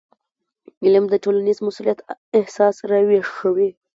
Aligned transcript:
علم 0.83 1.05
د 1.09 1.15
ټولنیز 1.23 1.57
مسؤلیت 1.67 1.99
احساس 2.39 2.75
راویښوي. 2.89 3.69